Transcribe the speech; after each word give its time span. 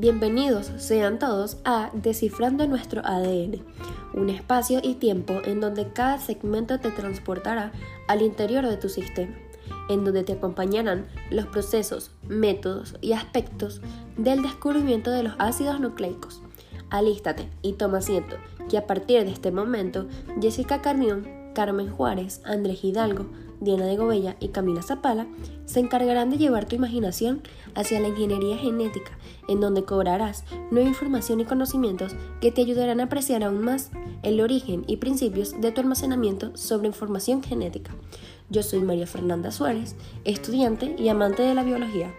Bienvenidos 0.00 0.70
sean 0.76 1.18
todos 1.18 1.56
a 1.64 1.90
Descifrando 1.92 2.68
nuestro 2.68 3.04
ADN, 3.04 3.64
un 4.14 4.30
espacio 4.30 4.78
y 4.80 4.94
tiempo 4.94 5.40
en 5.44 5.60
donde 5.60 5.92
cada 5.92 6.18
segmento 6.18 6.78
te 6.78 6.92
transportará 6.92 7.72
al 8.06 8.22
interior 8.22 8.64
de 8.64 8.76
tu 8.76 8.88
sistema, 8.88 9.34
en 9.88 10.04
donde 10.04 10.22
te 10.22 10.34
acompañarán 10.34 11.08
los 11.32 11.46
procesos, 11.46 12.12
métodos 12.28 12.94
y 13.00 13.12
aspectos 13.12 13.80
del 14.16 14.40
descubrimiento 14.42 15.10
de 15.10 15.24
los 15.24 15.34
ácidos 15.40 15.80
nucleicos. 15.80 16.42
Alístate 16.90 17.50
y 17.62 17.72
toma 17.72 17.98
asiento, 17.98 18.36
que 18.70 18.78
a 18.78 18.86
partir 18.86 19.24
de 19.24 19.32
este 19.32 19.50
momento, 19.50 20.06
Jessica 20.40 20.80
Carnión, 20.80 21.26
Carmen 21.58 21.90
Juárez, 21.90 22.40
Andrés 22.44 22.84
Hidalgo, 22.84 23.26
Diana 23.60 23.86
de 23.86 23.96
Gobella 23.96 24.36
y 24.38 24.50
Camila 24.50 24.80
Zapala 24.80 25.26
se 25.66 25.80
encargarán 25.80 26.30
de 26.30 26.38
llevar 26.38 26.66
tu 26.66 26.76
imaginación 26.76 27.42
hacia 27.74 27.98
la 27.98 28.06
ingeniería 28.06 28.56
genética, 28.56 29.18
en 29.48 29.58
donde 29.60 29.82
cobrarás 29.82 30.44
nueva 30.70 30.88
información 30.88 31.40
y 31.40 31.46
conocimientos 31.46 32.14
que 32.40 32.52
te 32.52 32.60
ayudarán 32.60 33.00
a 33.00 33.06
apreciar 33.06 33.42
aún 33.42 33.64
más 33.64 33.90
el 34.22 34.40
origen 34.40 34.84
y 34.86 34.98
principios 34.98 35.60
de 35.60 35.72
tu 35.72 35.80
almacenamiento 35.80 36.56
sobre 36.56 36.86
información 36.86 37.42
genética. 37.42 37.92
Yo 38.50 38.62
soy 38.62 38.78
María 38.78 39.08
Fernanda 39.08 39.50
Suárez, 39.50 39.96
estudiante 40.24 40.94
y 40.96 41.08
amante 41.08 41.42
de 41.42 41.54
la 41.54 41.64
biología. 41.64 42.14